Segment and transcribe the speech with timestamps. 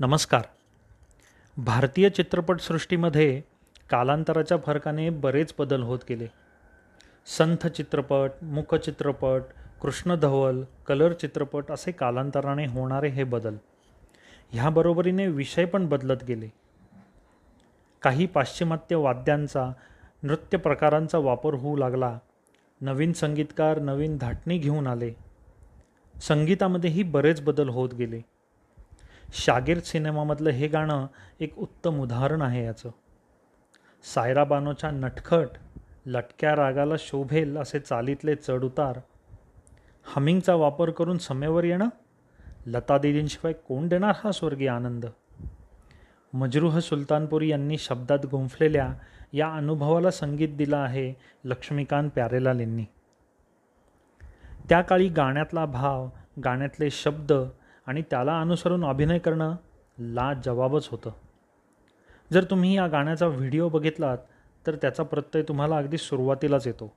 [0.00, 0.42] नमस्कार.
[1.56, 3.42] भारतीय चित्रपटसृष्टीमध्ये
[3.90, 6.26] कालांतराच्या फरकाने बरेच बदल होत गेले.
[7.26, 9.40] संथ चित्रपट मुकचित्रपट
[9.82, 13.56] कृष्णधवल कलर चित्रपट असे कालांतराने होणारे हे बदल.
[14.50, 16.48] ह्याबरोबरीने विषय पण बदलत गेले.
[18.02, 19.72] काही पाश्चिमात्य वाद्यांचा
[20.22, 22.18] नृत्य प्रकारांचा वापर होऊ लागला.
[22.80, 25.12] नवीन संगीतकार नवीन धाटणी घेऊन आले.
[26.22, 28.20] संगीतामध्येही बरेच बदल होत गेले.
[29.32, 31.06] शागीर सिनेमामधलं हे गाणं
[31.40, 32.90] एक उत्तम उदाहरण आहे याचं.
[34.02, 35.48] सायरा बानोच्या नटखट
[36.06, 39.00] लटक्या रागाला शोभेल असे चालीतले चढउतार
[40.16, 41.88] हमिंगचा वापर करून समेवर येणं?
[42.66, 45.06] लता दिदींशिवाय कोण देणार हा स्वर्गीय आनंद?
[46.32, 48.94] मजरूह सुलतानपुरी यांनी शब्दात गुंफलेल्या
[49.32, 52.84] या अनुभवाला संगीत दिलं आहे लक्ष्मीकांत प्यारेलाल यांनी.
[54.68, 56.08] त्या काळी गाण्यातला भाव
[56.44, 57.32] गाण्यातले शब्द
[57.86, 59.56] आणि त्याला अनुसरून अभिनय करणं
[59.98, 61.10] ला जवाबच होतं.
[62.32, 64.18] जर तुम्ही या गाण्याचा व्हिडिओ बघितलात
[64.66, 66.92] तर त्याचा प्रत्यय तुम्हाला अगदी सुरुवातीलाच येतो.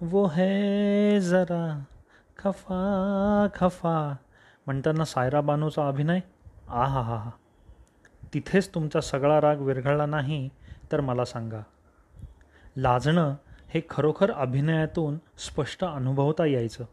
[0.00, 1.84] वो है जरा
[2.38, 4.16] खफा खफा
[4.66, 6.20] म्हणताना सायरा बानूचा अभिनय
[6.68, 7.30] आ हा हा हा.
[8.34, 10.48] तिथेच तुमचा सगळा राग विरघळला नाही
[10.92, 11.60] तर मला सांगा.
[12.76, 13.34] लाजणं
[13.68, 16.84] हे खरोखर अभिनयातून स्पष्ट अनुभवता यायचं.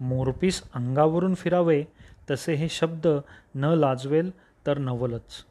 [0.00, 1.84] मोरपीस अंगावरून फिरावे
[2.30, 3.06] तसे हे शब्द
[3.54, 4.30] न लाजवेल
[4.66, 5.44] तर नवलच.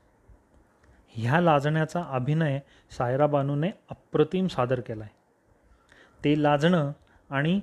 [1.15, 2.59] ह्या लाजण्याचा अभिनय
[2.97, 5.15] सायरा बानूने अप्रतिम सादर केला आहे
[6.23, 6.91] ते लाजणं
[7.29, 7.59] आणि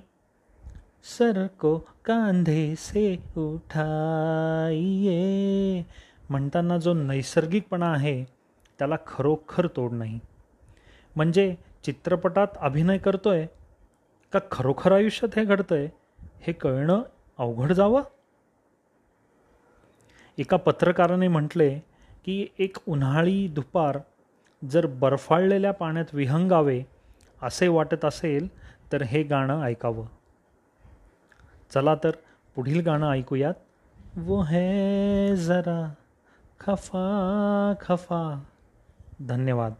[1.04, 5.20] सर को कांधे से उठाइये
[6.30, 8.24] म्हणताना जो नैसर्गिकपणा आहे
[8.78, 10.18] त्याला खरोखर तोड नाही.
[11.16, 13.46] म्हणजे चित्रपटात अभिनय करतोय
[14.32, 15.88] का खरोखर आयुष्यात हे घडतंय?
[16.40, 17.02] हे कळणं
[17.38, 18.02] अवघड जावं?
[20.38, 21.78] एका पत्रकाराने म्हटले
[22.24, 23.98] की एक उन्हाळी दुपार
[24.70, 26.82] जर बर्फाळलेल्या पाण्यात विहंगावे
[27.42, 28.48] असे वाटत असेल
[28.92, 30.06] तर हे गाणं ऐकावं.
[31.74, 32.10] चला तर
[32.54, 33.54] पुढील गाणं ऐकूयात.
[34.16, 35.94] वो है जरा
[36.60, 38.42] खफा खफा.
[39.20, 39.72] धन्यवाद.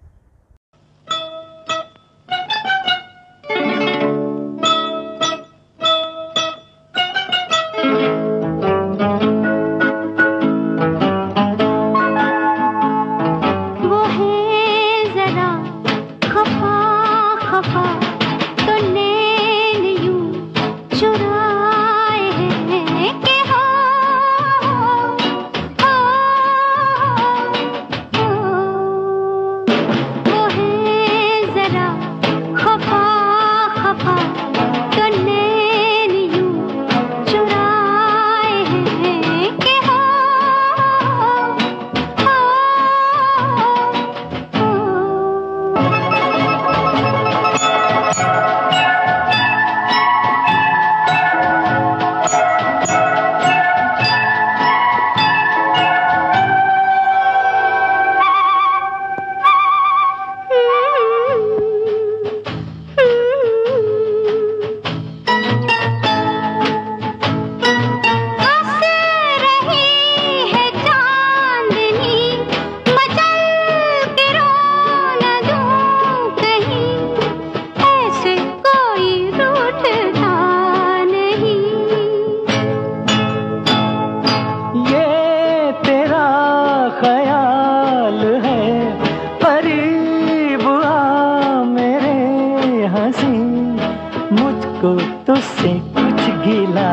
[95.26, 96.90] तुझसे कुछ गिला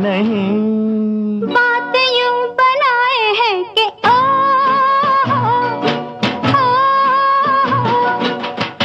[0.00, 0.48] नहीं
[1.54, 4.14] बात यूँ बनाए हैं कि ओ,
[5.36, 5.42] ओ,
[6.52, 6.64] ओ,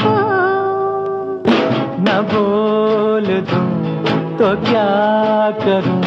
[0.10, 0.16] ओ,
[2.08, 3.64] न बोल दू
[4.40, 4.90] तो क्या
[5.66, 6.02] करूँ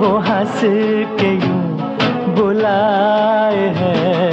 [0.00, 0.60] वो हंस
[1.20, 1.60] के यूँ
[2.36, 4.31] बुलाए है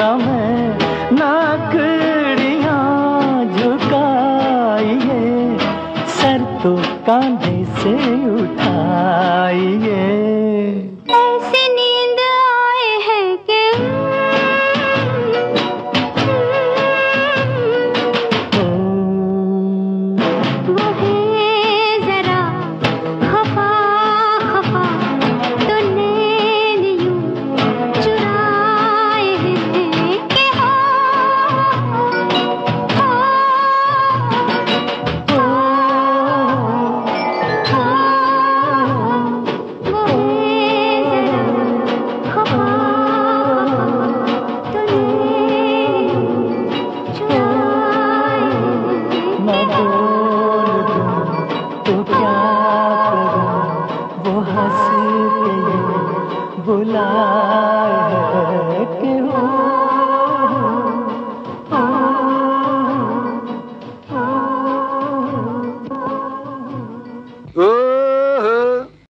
[0.00, 2.74] राजा मैं। नाकड़ियाँ
[3.56, 5.20] झुकाइए
[6.16, 6.72] सर तो
[7.06, 7.92] कांधे से
[8.34, 9.99] उठाइए